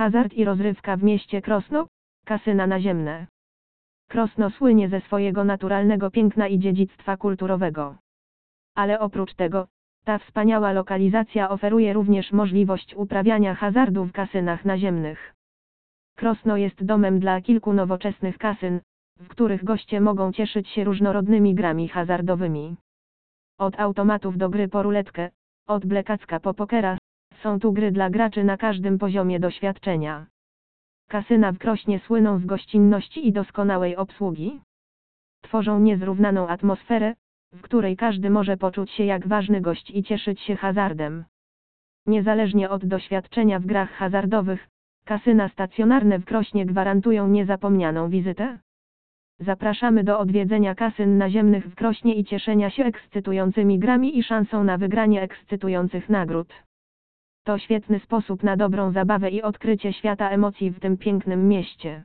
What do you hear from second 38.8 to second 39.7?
się jak ważny